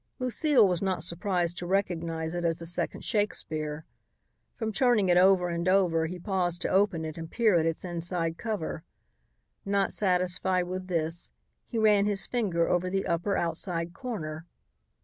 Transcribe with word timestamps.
Lucile 0.17 0.67
was 0.67 0.81
not 0.81 1.03
surprised 1.03 1.59
to 1.59 1.67
recognize 1.67 2.33
it 2.33 2.43
as 2.43 2.57
the 2.57 2.65
second 2.65 3.01
Shakespeare. 3.05 3.85
From 4.55 4.71
turning 4.73 5.09
it 5.09 5.15
over 5.17 5.49
and 5.49 5.67
over, 5.69 6.07
he 6.07 6.17
paused 6.17 6.63
to 6.63 6.69
open 6.69 7.05
it 7.05 7.19
and 7.19 7.29
peer 7.29 7.53
at 7.53 7.67
its 7.67 7.85
inside 7.85 8.35
cover. 8.35 8.83
Not 9.63 9.91
satisfied 9.91 10.63
with 10.63 10.87
this, 10.87 11.31
he 11.67 11.77
ran 11.77 12.07
his 12.07 12.25
finger 12.25 12.67
over 12.67 12.89
the 12.89 13.05
upper, 13.05 13.37
outside 13.37 13.93
corner. 13.93 14.47